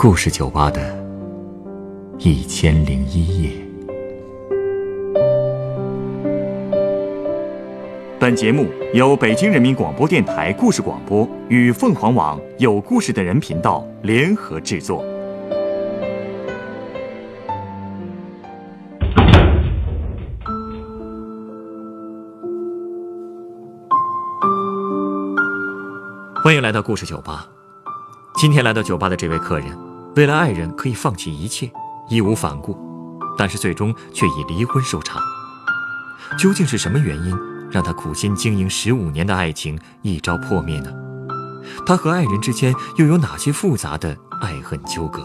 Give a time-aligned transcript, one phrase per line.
[0.00, 0.80] 故事酒吧的
[2.18, 3.50] 一千零一夜。
[8.16, 15.04] 本节目由北京人民广播电台故事广播与凤凰网有故事的人频道联合制作。
[26.36, 27.48] 欢迎来到故事酒吧。
[28.36, 29.76] 今天来到酒吧的这位客人，
[30.18, 31.70] 为了爱人可以放弃一切，
[32.08, 32.76] 义无反顾，
[33.38, 35.22] 但是最终却以离婚收场。
[36.36, 37.32] 究竟是什么原因
[37.70, 40.90] 让他苦心经营十五年的爱情一朝破灭呢？
[41.86, 45.22] 他和爱人之间又有哪些复杂的爱恨纠葛？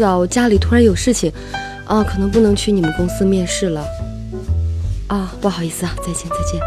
[0.00, 1.30] 思啊，我家里突然有事情，
[1.84, 3.84] 啊，可能不能去你们公司面试了。
[5.08, 6.58] 啊，不好意思啊，再见再见。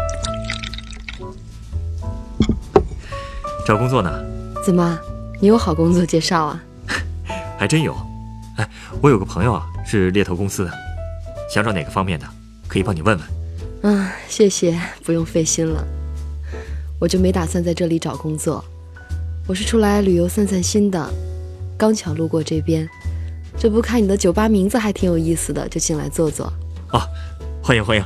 [3.66, 4.08] 找工作呢？
[4.64, 4.96] 怎么，
[5.40, 6.62] 你有好工作介绍啊？
[7.58, 7.92] 还真有。
[8.56, 8.70] 哎，
[9.02, 10.70] 我有个朋友啊，是猎头公司的，
[11.52, 12.26] 想找哪个方面的，
[12.68, 13.26] 可以帮你问问。
[13.82, 15.84] 嗯，谢谢，不用费心了。
[17.00, 18.64] 我就没打算在这里找工作，
[19.48, 21.10] 我是出来旅游散散心的，
[21.76, 22.88] 刚巧路过这边，
[23.56, 26.46] 这不看你的酒吧名字还挺有意思的，就进来坐坐。
[26.90, 27.06] 啊，
[27.62, 28.04] 欢迎欢迎。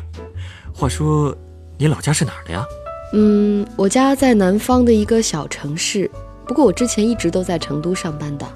[0.72, 1.36] 话说，
[1.76, 2.64] 你老家是哪儿的呀？
[3.12, 6.10] 嗯，我家在南方的一个小城市，
[6.46, 8.46] 不过我之前一直都在成都上班的。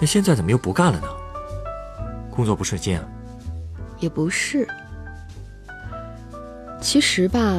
[0.00, 1.08] 那现在怎么又不干了呢？
[2.30, 3.04] 工作不顺心啊？
[3.98, 4.66] 也不是，
[6.80, 7.56] 其实吧，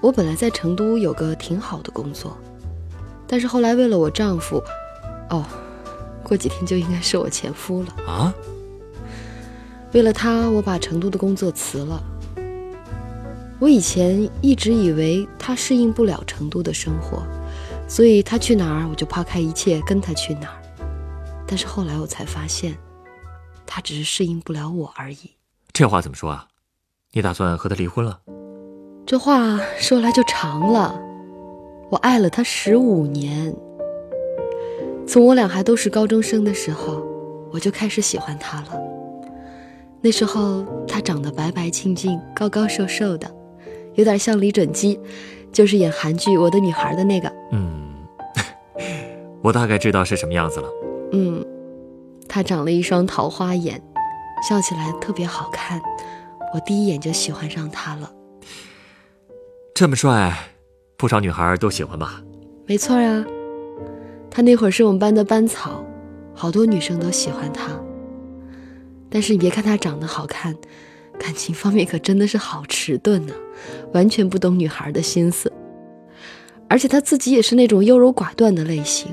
[0.00, 2.36] 我本来在成都有个挺好的工作，
[3.26, 4.62] 但是后来为了我丈夫，
[5.30, 5.44] 哦，
[6.26, 8.34] 过几天就应该是我前夫了啊。
[9.92, 12.02] 为了他，我把成都的工作辞了。
[13.58, 17.22] 我以前一直以为他适应不了成都的生活，
[17.88, 20.62] 所以他去哪儿我就抛开一切跟他去哪儿。
[21.46, 22.76] 但是后来我才发现，
[23.64, 25.30] 他只是适应不了我而已。
[25.72, 26.48] 这话怎么说啊？
[27.12, 28.20] 你打算和他离婚了？
[29.06, 31.00] 这话说来就长了。
[31.90, 33.54] 我爱了他十五年，
[35.06, 37.06] 从我俩还都是高中生的时候，
[37.52, 38.68] 我就开始喜欢他了。
[40.00, 43.30] 那时候他长得白白净净、高高瘦瘦的。
[43.94, 45.00] 有点像李准基，
[45.50, 47.32] 就是演韩剧《我的女孩》的那个。
[47.50, 47.94] 嗯，
[49.40, 50.68] 我大概知道是什么样子了。
[51.12, 51.42] 嗯，
[52.28, 53.82] 他长了一双桃花眼，
[54.46, 55.80] 笑起来特别好看，
[56.52, 58.12] 我第一眼就喜欢上他了。
[59.74, 60.36] 这么帅，
[60.98, 62.22] 不少女孩都喜欢吧？
[62.66, 63.24] 没错啊，
[64.36, 65.82] 他那会儿是我们班的班草，
[66.34, 67.70] 好多女生都喜欢他。
[69.08, 70.54] 但是你别看他长得好看。
[71.18, 73.32] 感情方面可真的是好迟钝呢，
[73.94, 75.50] 完全不懂女孩的心思。
[76.68, 79.10] 而且他自己也是那种优柔寡断的类型。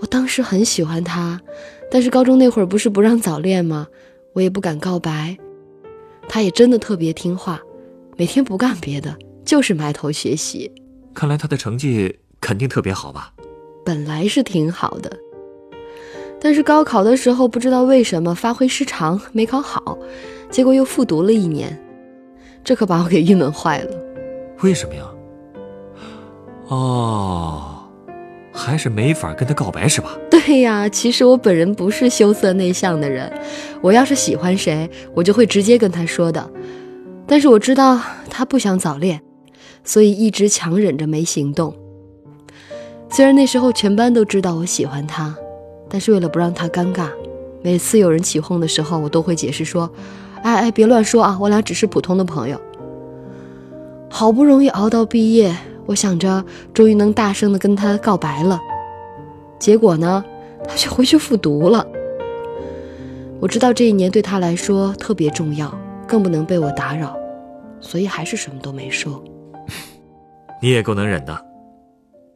[0.00, 1.40] 我当时很喜欢他，
[1.90, 3.88] 但是高中那会儿不是不让早恋吗？
[4.34, 5.34] 我也不敢告白。
[6.28, 7.58] 他也真的特别听话，
[8.18, 9.16] 每天不干别的，
[9.46, 10.70] 就是埋头学习。
[11.14, 13.32] 看来他的成绩肯定特别好吧？
[13.84, 15.10] 本来是挺好的。
[16.40, 19.98] 但是高考的时候不知道为什么发挥失常没考好，
[20.50, 21.76] 结果又复读了一年，
[22.62, 23.90] 这可把我给郁闷坏了。
[24.62, 25.02] 为什么呀？
[26.68, 27.82] 哦，
[28.52, 30.16] 还是没法跟他告白是吧？
[30.30, 33.32] 对呀，其实我本人不是羞涩内向的人，
[33.80, 36.48] 我要是喜欢谁，我就会直接跟他说的。
[37.26, 38.00] 但是我知道
[38.30, 39.20] 他不想早恋，
[39.82, 41.74] 所以一直强忍着没行动。
[43.10, 45.36] 虽然那时候全班都知道我喜欢他。
[45.90, 47.08] 但是为了不让他尴尬，
[47.62, 49.90] 每次有人起哄的时候，我都会解释说
[50.44, 52.60] ：“哎哎，别乱说啊，我俩只是普通的朋友。”
[54.10, 58.60] 好不容易熬到毕业，我想着终于能大声的跟他告白了，
[59.58, 60.22] 结果呢，
[60.68, 61.86] 他却回去复读了。
[63.40, 65.74] 我知道这一年对他来说特别重要，
[66.06, 67.16] 更不能被我打扰，
[67.80, 69.24] 所以还是什么都没说。
[70.60, 71.47] 你也够能忍的。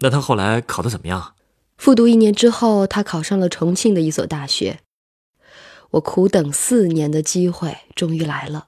[0.03, 1.35] 那他后来考得怎么样？
[1.79, 4.81] 复读一年之后，他考上了重庆的一所大学。
[5.93, 8.67] 我苦等四年的机会终于来了，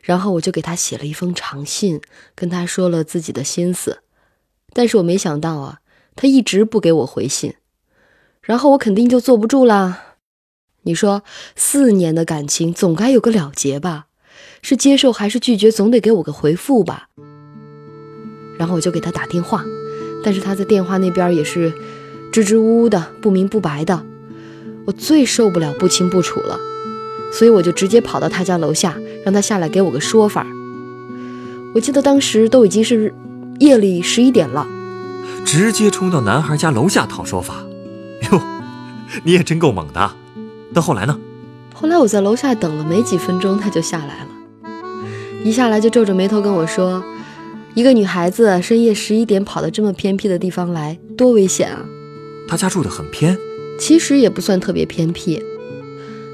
[0.00, 2.00] 然后我就给他写了一封长信，
[2.36, 4.02] 跟他说了自己的心思。
[4.72, 5.80] 但是我没想到啊，
[6.14, 7.54] 他一直不给我回信，
[8.42, 10.16] 然后我肯定就坐不住啦。
[10.82, 11.24] 你说，
[11.56, 14.06] 四年的感情总该有个了结吧？
[14.62, 17.08] 是接受还是拒绝，总得给我个回复吧？
[18.58, 19.64] 然后我就给他打电话，
[20.24, 21.72] 但是他在电话那边也是
[22.32, 24.02] 支支吾吾的，不明不白的。
[24.84, 26.58] 我最受不了不清不楚了，
[27.32, 30.46] 所以我就直接跑到他家楼下，让他下来给我个说法。
[31.74, 33.14] 我记得当时都已经是
[33.60, 34.66] 夜里十一点了，
[35.44, 37.62] 直接冲到男孩家楼下讨说法。
[38.30, 38.40] 哟，
[39.22, 40.12] 你也真够猛的。
[40.70, 41.18] 那后来呢？
[41.74, 44.70] 后来我在楼下等了没几分钟，他就下来了。
[45.44, 47.02] 一下来就皱着眉头跟我说
[47.74, 51.84] ：“一个女孩子深夜十一点跑到这么偏僻的地方来，多危险啊！”
[52.46, 53.38] 她家住的很偏，
[53.78, 55.42] 其实也不算特别偏僻。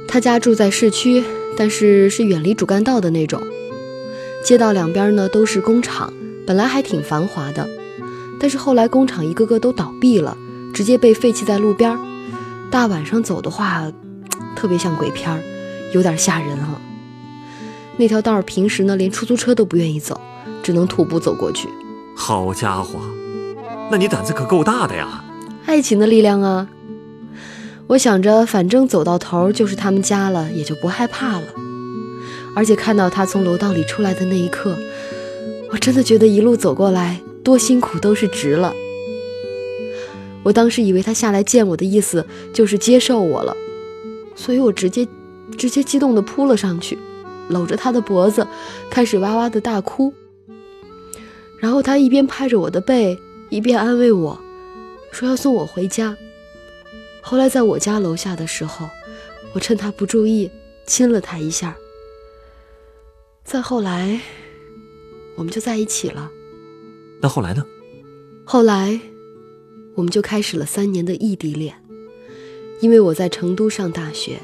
[0.09, 1.23] 她家住在市区，
[1.57, 3.41] 但是是远离主干道的那种。
[4.45, 6.13] 街道两边呢都是工厂，
[6.45, 7.69] 本来还挺繁华的，
[8.41, 10.37] 但是后来工厂一个个都倒闭了，
[10.75, 11.97] 直接被废弃在路边。
[12.69, 13.93] 大晚上走的话，
[14.57, 15.41] 特别像鬼片儿，
[15.95, 16.81] 有点吓人啊。
[17.97, 20.21] 那条道平时呢连出租车都不愿意走，
[20.69, 21.67] 只能徒步走过去。
[22.15, 23.01] 好家伙，
[23.91, 25.25] 那你胆子可够大的呀！
[25.65, 26.69] 爱情的力量啊！
[27.87, 31.47] 我想着，反正走到头就是他们家了，也就不害怕了。
[32.55, 34.77] 而且看到他从楼道里出来的那一刻，
[35.73, 38.75] 我真的觉得一路走过来多辛苦都是值了。
[40.43, 43.57] 我当时以为他下来见我的意思就是接受我了，
[44.37, 45.09] 所以我直接
[45.57, 46.99] 直接激动地扑了上去，
[47.49, 48.47] 搂着他的脖子，
[48.91, 50.13] 开始哇哇的大哭。
[51.59, 53.19] 然后他一边拍着我的背，
[53.51, 54.39] 一边安慰我，
[55.11, 56.17] 说要送我回家。
[57.21, 58.89] 后来在我家楼下的时候，
[59.53, 60.51] 我趁他不注意
[60.87, 61.77] 亲了他一下。
[63.45, 64.21] 再后来，
[65.37, 66.31] 我们就在一起了。
[67.21, 67.65] 那后来呢？
[68.45, 69.01] 后来，
[69.95, 71.75] 我们就开始了三年的异地恋。
[72.81, 74.39] 因为我在成都上大学，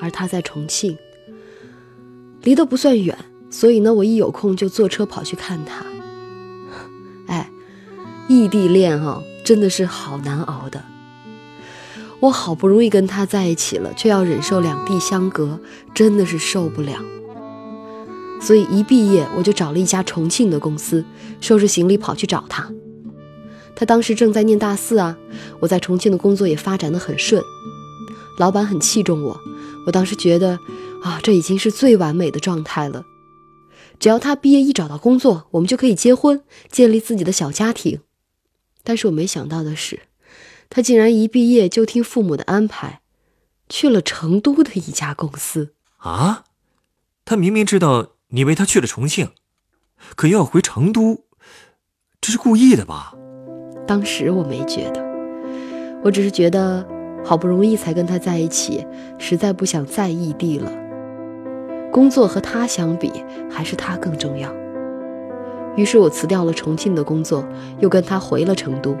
[0.00, 0.98] 而他在重庆，
[2.42, 3.16] 离得不算远，
[3.48, 5.86] 所以呢，我一有空就坐车跑去看他。
[7.26, 7.50] 哎，
[8.28, 10.82] 异地恋哈，真的是好难熬的。
[12.20, 15.60] 我好不容易跟他在一起了，却要忍受两地相隔，
[15.94, 16.94] 真的是受不了。
[18.40, 21.04] 所以一毕业我就找了一家重庆的公司，
[21.40, 22.70] 收拾行李跑去找他。
[23.74, 25.16] 他当时正在念大四啊，
[25.60, 27.42] 我在重庆的工作也发展的很顺，
[28.38, 29.38] 老板很器重我。
[29.86, 30.58] 我当时觉得
[31.02, 33.04] 啊，这已经是最完美的状态了。
[33.98, 38.00] 只要他毕业一找到工作，我们就可以结婚，建立自己的小家庭。
[38.82, 40.00] 但是我没想到的是，
[40.68, 43.00] 他竟然一毕业就听父母的安排，
[43.68, 46.44] 去了成都的一家公司啊！
[47.24, 48.12] 他明明知道。
[48.30, 49.30] 你为他去了重庆，
[50.16, 51.26] 可又要回成都，
[52.20, 53.14] 这是故意的吧？
[53.86, 55.00] 当时我没觉得，
[56.02, 56.84] 我只是觉得
[57.24, 58.84] 好不容易才跟他在一起，
[59.16, 60.72] 实在不想再异地了。
[61.96, 63.10] 工作和他相比，
[63.48, 64.52] 还是他更重要。
[65.76, 67.42] 于是我辞掉了重庆的工作，
[67.80, 68.94] 又跟他回了成都。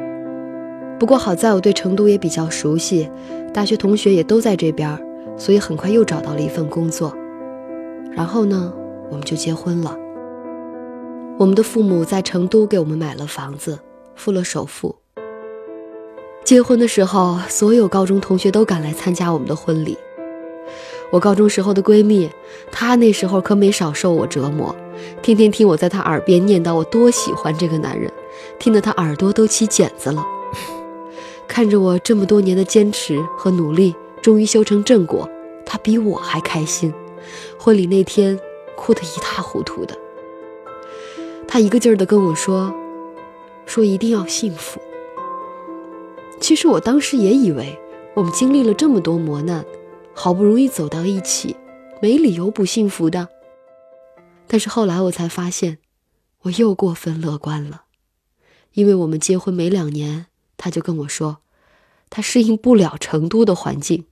[0.98, 3.10] 不过好在我对成都也比较熟悉，
[3.52, 4.98] 大学同学也都在这边，
[5.36, 7.14] 所以很快又找到了一份工作。
[8.12, 8.72] 然后呢？
[9.10, 9.94] 我们就结婚了。
[11.38, 13.78] 我们的父母在成都给我们买了房子，
[14.14, 14.96] 付了首付。
[16.44, 19.98] 结婚的时候，所有高中同学都赶来参加我们的婚礼。
[21.10, 22.30] 我高中时候的闺蜜，
[22.70, 24.74] 她那时候可没少受我折磨，
[25.22, 28.12] 天天听我在她耳边念叨我多喜欢这个男人，
[28.58, 30.24] 听得她耳朵都起茧子了。
[31.46, 35.28] 看着我这么多年的坚持和努力，终于修成正果，
[35.64, 36.92] 她比我还开心。
[37.58, 38.38] 婚礼那天。
[38.78, 39.96] 哭得一塌糊涂的，
[41.48, 42.70] 他一个劲儿的跟我说
[43.64, 44.78] ：“说一定要幸福。”
[46.38, 47.74] 其实我当时也以为，
[48.12, 49.64] 我们经历了这么多磨难，
[50.18, 51.54] 好不容易走到一起，
[52.00, 53.28] 没理由不幸福的。
[54.48, 55.78] 但是后来我才发现，
[56.40, 57.84] 我又过分乐观了，
[58.72, 61.42] 因为我们结婚没两年，他就跟我说，
[62.08, 64.06] 他适应不了成都的环境，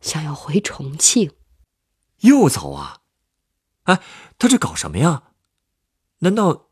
[0.00, 1.30] 想要回重庆。
[2.22, 2.98] 又走啊？
[3.84, 4.00] 哎，
[4.38, 5.30] 他这搞什么呀？
[6.18, 6.66] 难道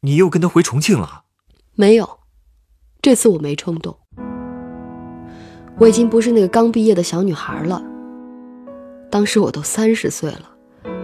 [0.00, 1.24] 你又跟他回重庆了？
[1.74, 2.20] 没有，
[3.00, 3.98] 这次我没冲动。
[5.78, 7.82] 我已经不是那个刚毕业的小女孩了。
[9.10, 10.50] 当时我都三十岁了，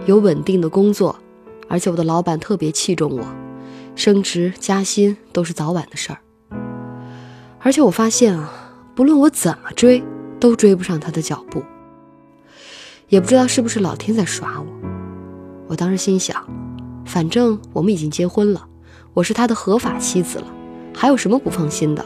[0.07, 1.15] 有稳定的工作，
[1.67, 3.23] 而且我的老板特别器重我，
[3.95, 6.17] 升职加薪都是早晚的事儿。
[7.59, 8.51] 而且我发现啊，
[8.95, 10.03] 不论我怎么追，
[10.39, 11.61] 都追不上他的脚步。
[13.09, 14.67] 也不知道是不是老天在耍我。
[15.67, 16.35] 我当时心想，
[17.05, 18.67] 反正我们已经结婚了，
[19.13, 20.47] 我是他的合法妻子了，
[20.95, 22.03] 还有什么不放心的？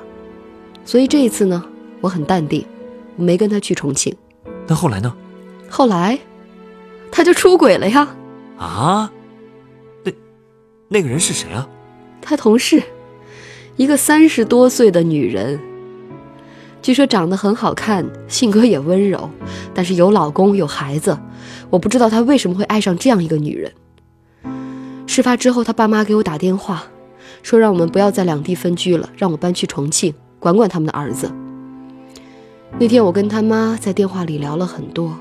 [0.83, 1.65] 所以这一次呢，
[2.01, 2.65] 我很淡定，
[3.15, 4.15] 我没跟他去重庆。
[4.67, 5.13] 那后来呢？
[5.69, 6.19] 后来，
[7.11, 8.15] 他就出轨了呀！
[8.57, 9.11] 啊？
[10.03, 10.11] 那
[10.87, 11.67] 那个人是谁啊？
[12.21, 12.81] 他同事，
[13.75, 15.59] 一个三十多岁的女人，
[16.81, 19.29] 据说长得很好看，性格也温柔，
[19.73, 21.17] 但是有老公有孩子。
[21.69, 23.71] 我不知道他为什么会爱上这样一个女人。
[25.05, 26.83] 事发之后，他爸妈给我打电话，
[27.43, 31.31] 说让我们不要在两地分居了，让我搬去重庆管管他们的儿子。
[32.79, 35.17] 那天我跟他妈在电话里聊了很多，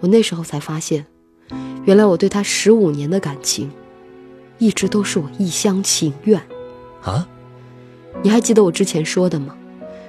[0.00, 1.06] 我那时候才发现，
[1.84, 3.70] 原来我对他十五年的感情，
[4.58, 6.40] 一直都是我一厢情愿。
[7.04, 7.28] 啊？
[8.22, 9.54] 你还记得我之前说的吗？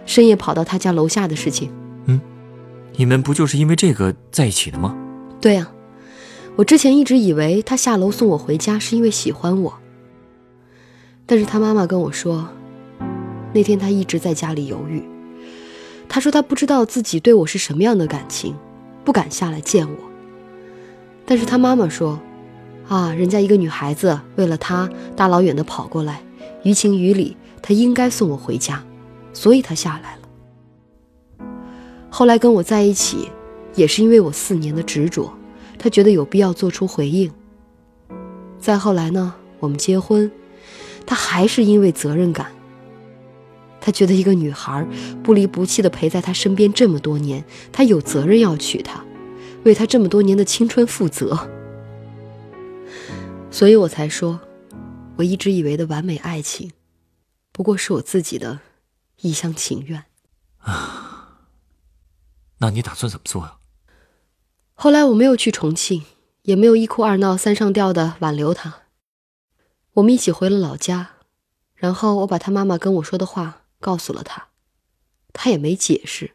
[0.07, 1.71] 深夜跑到他家楼下的事情。
[2.05, 2.19] 嗯，
[2.95, 4.97] 你们不就是因为这个在一起的吗？
[5.39, 5.71] 对呀，
[6.55, 9.71] 我之前一直以为他下楼送我回家是因为喜欢我，
[11.27, 12.49] 但是他妈妈跟我说，
[13.53, 15.03] 那天他一直在家里犹豫。
[16.13, 18.53] 他说他不知道自己对我是什么样的感情，
[19.05, 19.95] 不敢下来见我。
[21.25, 22.19] 但是他妈妈说，
[22.89, 26.21] 啊，人家一个女孩子为了他大老远的跑过来，
[26.63, 28.83] 于情于理，他应该送我回家，
[29.31, 31.47] 所以他下来了。
[32.09, 33.29] 后来跟我在一起，
[33.75, 35.31] 也是因为我四年的执着，
[35.79, 37.31] 他觉得有必要做出回应。
[38.59, 40.29] 再后来呢，我们结婚，
[41.05, 42.47] 他还是因为责任感。
[43.81, 44.87] 他觉得一个女孩
[45.23, 49.03] 不离不弃地陪在他身边这么多年，他有责任要娶她，
[49.65, 51.49] 为她这么多年的青春负责。
[53.49, 54.39] 所以我才说，
[55.17, 56.71] 我一直以为的完美爱情，
[57.51, 58.59] 不过是我自己的
[59.21, 60.03] 一厢情愿
[60.59, 61.39] 啊。
[62.61, 63.55] 那你打算怎么做呀？
[64.75, 66.03] 后来我没有去重庆，
[66.43, 68.75] 也没有一哭二闹三上吊的挽留他。
[69.93, 71.09] 我们一起回了老家，
[71.73, 73.60] 然后我把他妈妈跟我说的话。
[73.81, 74.47] 告诉了他，
[75.33, 76.31] 他也没解释，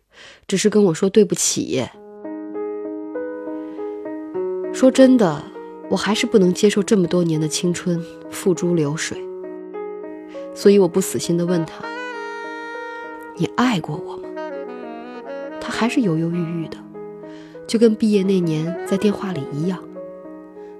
[0.46, 1.82] 只是跟我说对不起。
[4.74, 5.42] 说真的，
[5.88, 9.16] 我还是不能接受这么多年的青春付诸流水，
[10.54, 11.82] 所以我不死心的问他
[13.38, 14.28] ：“你爱过我吗？”
[15.62, 16.76] 他还是犹犹豫豫的，
[17.66, 19.82] 就跟毕业那年在电话里一样，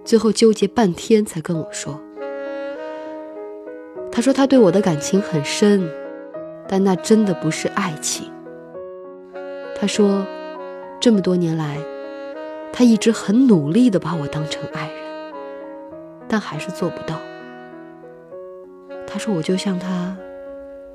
[0.04, 1.98] 最后纠结半天才跟我说
[4.12, 5.88] ：“他说他对我的感情很深。”
[6.68, 8.32] 但那真的不是爱情。
[9.78, 10.24] 他说，
[11.00, 11.78] 这么多年来，
[12.72, 15.32] 他一直很努力的把我当成爱人，
[16.28, 17.18] 但还是做不到。
[19.06, 20.16] 他说，我就像他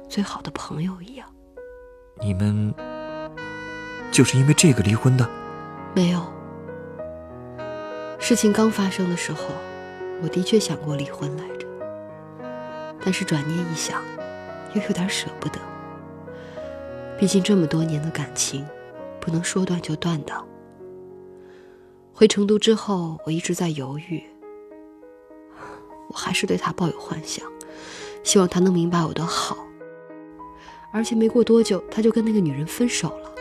[0.10, 1.28] 最好的朋友一样。
[2.20, 2.74] 你们
[4.12, 5.28] 就是因为这个离婚的？
[5.96, 6.22] 没有。
[8.20, 9.46] 事情刚发生的时候，
[10.22, 11.68] 我的确想过离婚来着，
[13.04, 14.02] 但是转念一想。
[14.74, 15.60] 又有点舍不得，
[17.20, 18.66] 毕竟这么多年的感情，
[19.20, 20.34] 不能说断就断的。
[22.14, 24.24] 回成都之后，我一直在犹豫，
[26.10, 27.46] 我还是对他抱有幻想，
[28.24, 29.58] 希望他能明白我的好。
[30.94, 33.32] 而且没过多久，他就跟那个女人分手了。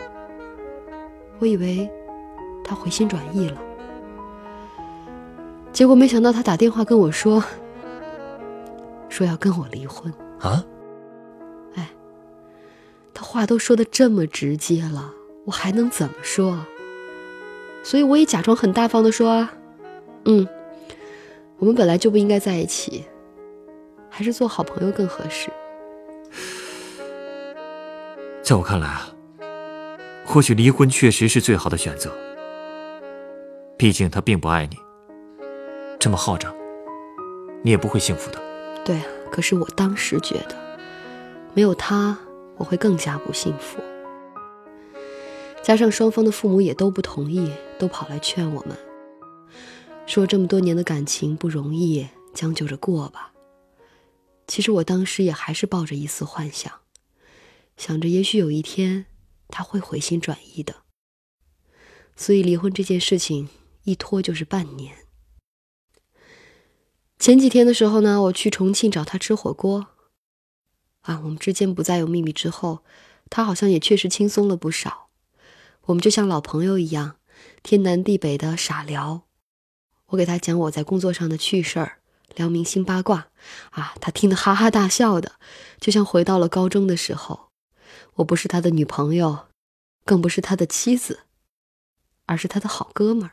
[1.38, 1.90] 我以为
[2.64, 3.60] 他回心转意了，
[5.72, 7.42] 结果没想到他打电话跟我说，
[9.08, 10.64] 说要跟我离婚啊。
[13.30, 15.14] 他话都说的这么直接了，
[15.46, 16.66] 我还能怎么说？
[17.84, 19.48] 所以我也假装很大方的说
[20.26, 20.48] ：“嗯，
[21.58, 23.04] 我们本来就不应该在一起，
[24.08, 25.48] 还是做好朋友更合适。”
[28.42, 29.14] 在我看来啊，
[30.26, 32.12] 或许离婚确实是最好的选择。
[33.78, 34.76] 毕竟他并不爱你，
[36.00, 36.52] 这么耗着，
[37.62, 38.42] 你也不会幸福的。
[38.84, 40.56] 对啊，可是我当时觉得，
[41.54, 42.18] 没有他。
[42.60, 43.80] 我会更加不幸福，
[45.62, 48.76] 加上双方的父母也都不同意，都跑来劝我们，
[50.04, 53.32] 说这么多年的感情不容易，将就着过吧。
[54.46, 56.70] 其实我当时也还是抱着一丝幻想，
[57.78, 59.06] 想着也许有一天
[59.48, 60.74] 他会回心转意的。
[62.14, 63.48] 所以离婚这件事情
[63.84, 64.94] 一拖就是半年。
[67.18, 69.86] 前几天的时候呢，我去重庆找他吃火锅。
[71.02, 72.80] 啊，我们之间不再有秘密之后，
[73.28, 75.08] 他好像也确实轻松了不少。
[75.86, 77.16] 我们就像老朋友一样，
[77.62, 79.22] 天南地北的傻聊。
[80.08, 81.98] 我给他讲我在工作上的趣事儿，
[82.36, 83.28] 聊明星八卦，
[83.70, 85.32] 啊，他听得哈哈大笑的，
[85.80, 87.48] 就像回到了高中的时候。
[88.16, 89.46] 我不是他的女朋友，
[90.04, 91.20] 更不是他的妻子，
[92.26, 93.30] 而是他的好哥们儿。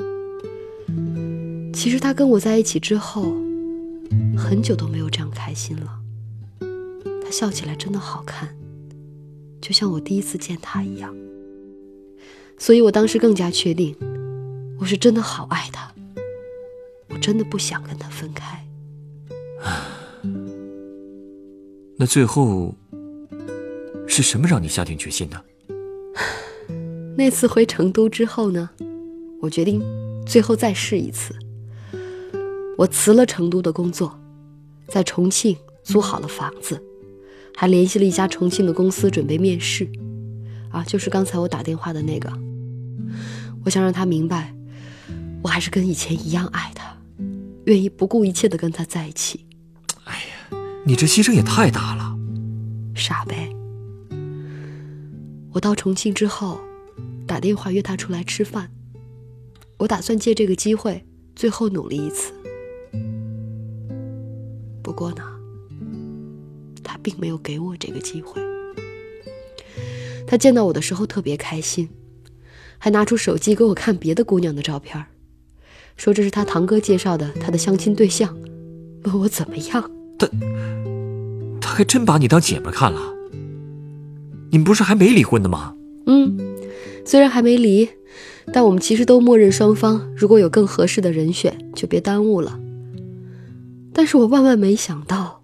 [1.73, 3.23] 其实他跟我在一起之后，
[4.37, 5.99] 很久都没有这样开心了。
[7.27, 8.55] 他笑起来真的好看，
[9.59, 11.13] 就像我第一次见他一样。
[12.57, 13.93] 所以我当时更加确定，
[14.79, 15.93] 我是真的好爱他，
[17.09, 18.65] 我真的不想跟他分开。
[21.97, 22.73] 那最后
[24.07, 25.43] 是什么让你下定决心的？
[27.17, 28.69] 那次回成都之后呢，
[29.41, 29.83] 我决定
[30.25, 31.35] 最后再试一次。
[32.77, 34.17] 我辞了成都的工作，
[34.87, 36.81] 在重庆租好了房子，
[37.59, 39.89] 还联系了一家重庆的公司准备面试。
[40.69, 42.31] 啊，就是刚才我打电话的那个。
[43.65, 44.53] 我想让他明白，
[45.41, 46.95] 我还是跟以前一样爱他，
[47.65, 49.43] 愿意不顾一切的跟他在一起。
[50.03, 52.15] 哎呀，你这牺牲也太大了，
[52.93, 53.49] 傻呗。
[55.51, 56.61] 我到重庆之后。
[57.27, 58.71] 打电话约他出来吃饭，
[59.79, 62.31] 我打算借这个机会最后努力一次。
[64.81, 65.36] 不过呢，他
[67.07, 68.41] 并没有给我这个机会。
[70.27, 71.87] 他见到我的时候特别开心，
[72.77, 75.05] 还拿出手机给我看别的姑娘的照片，
[75.95, 78.37] 说这是他堂哥介绍的他的相亲对象，
[79.05, 79.89] 问我怎么样。
[80.19, 80.29] 他
[81.61, 82.99] 他还真把你当姐们看了。
[84.51, 85.73] 你们不是还没离婚的吗？
[86.07, 86.37] 嗯。
[87.05, 87.87] 虽然还没离，
[88.51, 92.59] 但我们其实都默认双方如果有更合适的人选，就别耽误了。
[93.93, 95.36] 但是我万万没想到，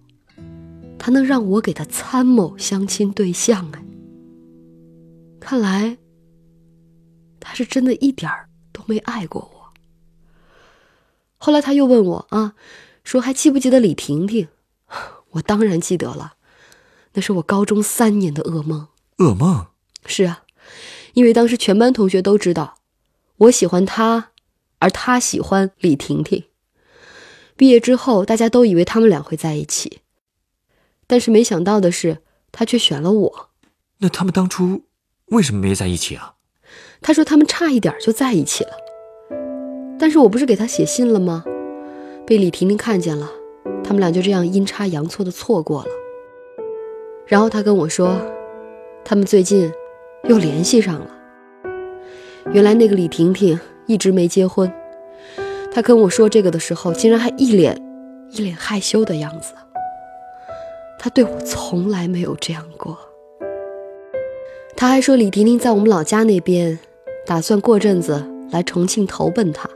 [1.04, 3.84] 他能让我给他参谋相亲对象哎。
[5.38, 5.98] 看来，
[7.38, 9.74] 他是真的一点儿都没爱过我。
[11.36, 12.54] 后来他又问我啊，
[13.04, 14.48] 说还记不记得李婷婷？
[15.32, 16.36] 我当然记得了，
[17.12, 18.88] 那是我高中三年的噩梦。
[19.18, 19.66] 噩梦？
[20.06, 20.44] 是啊。
[21.12, 22.78] 因为当时全班同学都知道，
[23.36, 24.30] 我喜欢他，
[24.78, 26.44] 而他喜欢李婷婷。
[27.58, 30.00] 毕业之后，大家都以为他们俩会在一起，
[31.06, 32.18] 但是没想到的是，
[32.52, 33.48] 他却选了我。
[33.98, 34.82] 那他们当初
[35.26, 36.34] 为什么没在一起啊？
[37.00, 38.70] 他说他们差一点就在一起了，
[39.98, 41.44] 但是我不是给他写信了吗？
[42.26, 43.30] 被李婷婷看见了，
[43.82, 45.88] 他们俩就这样阴差阳错的错过了。
[47.26, 48.16] 然后他跟我说，
[49.04, 49.72] 他们最近。
[50.26, 51.10] 又联系上了。
[52.54, 54.72] 原来那个李婷婷一直没结婚。
[55.70, 57.78] 她跟我说这个的时候，竟然还一脸
[58.30, 59.52] 一脸害羞的样子。
[61.04, 62.98] 她对我从来没有这样过。
[64.74, 66.78] 他还说李婷婷在我们老家那边，
[67.26, 69.68] 打算过阵子来重庆投奔他，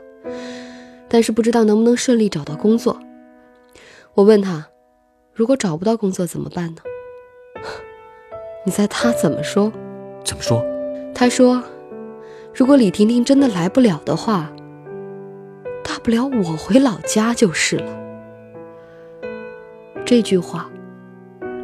[1.07, 2.99] 但是不知道能不能顺利找到工作。
[4.15, 4.69] 我问他，
[5.31, 6.81] 如果找不到工作怎么办呢？
[8.65, 9.71] 你猜他怎么说？
[10.25, 10.65] 怎么说？
[11.13, 11.63] 他说
[12.55, 14.51] ：“如果李婷婷真的来不了的话，
[15.83, 17.99] 大不了我回老家就是了。”
[20.03, 20.67] 这句话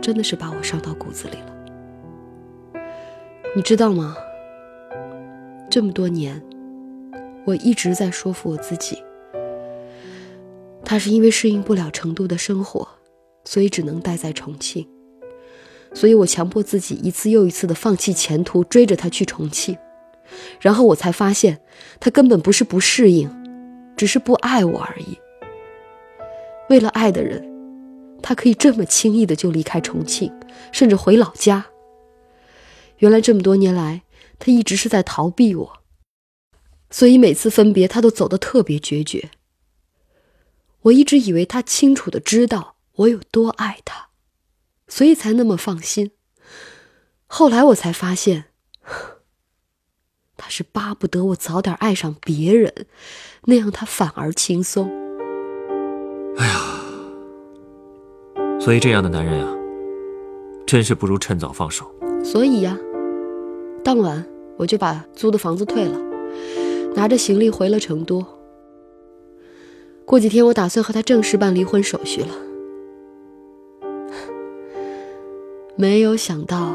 [0.06, 2.84] 真的是把我伤到骨子里了。
[3.56, 4.16] 你知道吗？
[5.68, 6.40] 这么多年，
[7.44, 9.02] 我一直在说服我自己，
[10.84, 12.88] 他是因为适应不了成都的生活，
[13.46, 14.88] 所以只能待在重庆。
[15.92, 19.76] 所以我强迫自己一次又一次的放弃前途，追着他去重庆，
[20.62, 21.60] 然后我才发现，
[22.00, 23.28] 他根本不是不适应，
[23.98, 25.18] 只是不爱我而已。
[26.70, 27.44] 为了爱的人，
[28.28, 30.34] 他可以这么轻易的就离开重庆，
[30.72, 31.68] 甚至回老家。
[32.98, 34.02] 原来这么多年来，
[34.40, 35.84] 他一直是在逃避我，
[36.90, 39.30] 所以每次分别，他都走得特别决绝。
[40.82, 44.08] 我一直以为他清楚的知道我有多爱他。
[44.88, 46.10] 所以才那么放心。
[47.28, 48.46] 后来我才发现，
[50.36, 52.88] 他是巴不得我早点爱上别人，
[53.44, 54.90] 那样他反而轻松。
[56.38, 56.75] 哎呀，
[58.66, 59.56] 所以这样的男人啊，
[60.66, 61.86] 真是不如趁早放手。
[62.24, 62.76] 所以呀，
[63.84, 64.26] 当晚
[64.58, 66.00] 我就把租的房子退了，
[66.96, 68.26] 拿着行李回了成都。
[70.04, 72.30] 过几天我打算和他正式办离婚手续了。
[75.76, 76.74] 没有想到，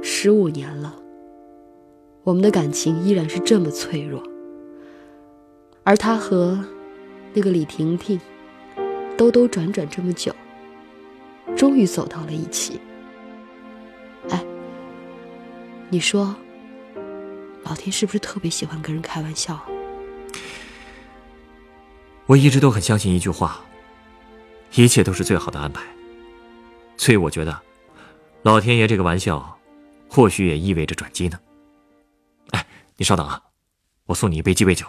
[0.00, 0.94] 十五年了，
[2.22, 4.22] 我们的感情依然是这么脆弱。
[5.82, 6.56] 而他和
[7.34, 8.20] 那个李婷婷
[9.16, 10.32] 兜兜转转这么久，
[11.56, 12.80] 终于走到了一起。
[14.30, 14.44] 哎，
[15.88, 16.36] 你说，
[17.64, 19.58] 老天是不是特别喜欢跟人开玩笑？
[22.26, 23.60] 我一直都很相信一句话：
[24.74, 25.82] 一切都是最好的安排。
[26.96, 27.62] 所以我觉得。
[28.42, 29.58] 老天爷这个玩笑，
[30.08, 31.36] 或许也意味着转机呢。
[32.50, 32.64] 哎，
[32.96, 33.42] 你稍等啊，
[34.04, 34.86] 我送你一杯鸡尾酒。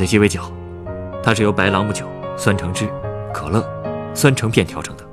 [0.00, 0.40] 的鸡尾酒，
[1.22, 2.88] 它是由白朗姆酒、酸橙汁、
[3.34, 3.62] 可乐、
[4.14, 5.06] 酸橙片调成的，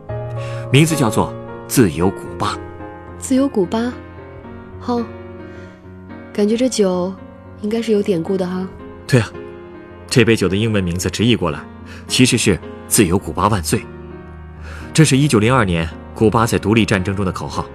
[0.72, 1.34] 名字叫做
[1.68, 2.58] “自由古巴”。
[3.20, 3.92] 自由古巴，
[4.80, 5.02] 好，
[6.32, 7.14] 感觉这酒
[7.62, 8.66] 应该是有典故的哈。
[9.06, 9.30] 对啊，
[10.08, 11.60] 这杯酒的英文名字直译过来，
[12.08, 13.82] 其实是“自由古巴万岁”。
[14.94, 17.66] 这是一九零二年古巴在独立战争中的口号，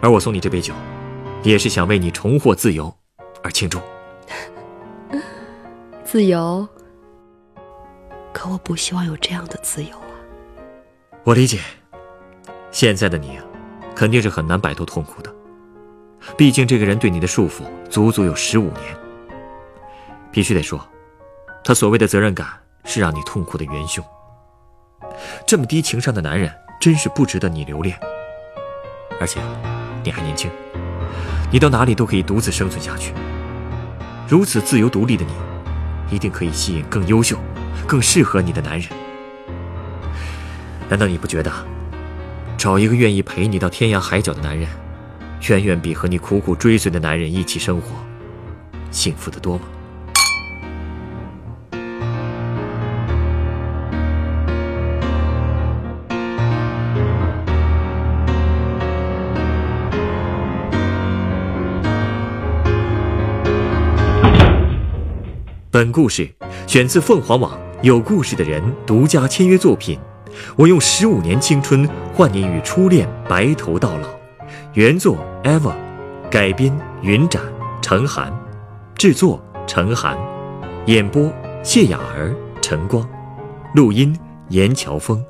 [0.00, 0.72] 而我送你这杯酒，
[1.42, 2.94] 也是想为你重获自由
[3.42, 3.80] 而庆祝。
[6.14, 6.68] 自由，
[8.32, 10.14] 可我不希望有这样的自由啊！
[11.24, 11.58] 我理解，
[12.70, 13.44] 现在的你啊，
[13.96, 15.34] 肯定是很难摆脱痛苦的。
[16.36, 18.96] 毕竟这个人对你的束缚足足有十五年。
[20.30, 20.80] 必须得说，
[21.64, 22.46] 他所谓的责任感
[22.84, 24.04] 是让你痛苦的元凶。
[25.44, 26.48] 这么低情商的男人，
[26.80, 27.98] 真是不值得你留恋。
[29.18, 29.40] 而且，
[30.04, 30.48] 你还年轻，
[31.50, 33.12] 你到哪里都可以独自生存下去。
[34.28, 35.32] 如此自由独立的你，
[36.10, 37.38] 一定可以吸引更优秀、
[37.86, 38.88] 更适合你的男人。
[40.88, 41.52] 难道你不觉得，
[42.56, 44.68] 找一个愿意陪你到天涯海角的男人，
[45.48, 47.88] 远远比和你苦苦追随的男人一起生活，
[48.90, 49.64] 幸福的多吗？
[65.74, 66.30] 本故事
[66.68, 69.98] 选自凤凰网有故事的人独家签约作品。
[70.54, 74.08] 我用十五年青春换你与初恋白头到老。
[74.74, 75.74] 原作 Eva，
[76.30, 77.42] 改编云展、
[77.82, 78.32] 陈寒，
[78.96, 80.16] 制作陈寒，
[80.86, 81.28] 演播
[81.64, 82.32] 谢雅儿、
[82.62, 83.04] 陈光，
[83.74, 84.16] 录音
[84.50, 85.20] 严乔峰。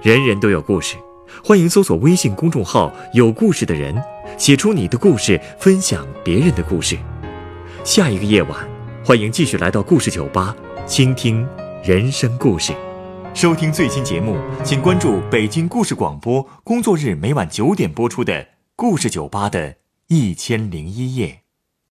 [0.00, 0.96] 人人都有故事，
[1.44, 4.02] 欢迎搜索微信公众号“有故事的人”，
[4.38, 6.96] 写出你的故事，分享别人的故事。
[7.84, 8.71] 下一个夜晚。
[9.04, 10.54] 欢迎继续来到故事酒吧，
[10.86, 11.44] 倾听
[11.82, 12.72] 人生故事。
[13.34, 18.32] 收听最新节目，请关注北京故事广播，工作日每晚九点播出的
[18.76, 19.74] 《故事酒吧》的
[20.06, 21.41] 一千零一夜。